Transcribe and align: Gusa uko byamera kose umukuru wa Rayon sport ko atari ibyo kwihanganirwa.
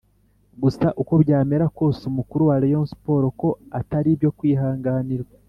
Gusa 0.61 0.87
uko 1.01 1.13
byamera 1.23 1.65
kose 1.77 2.01
umukuru 2.11 2.41
wa 2.49 2.55
Rayon 2.61 2.85
sport 2.93 3.27
ko 3.41 3.49
atari 3.79 4.07
ibyo 4.15 4.29
kwihanganirwa. 4.37 5.35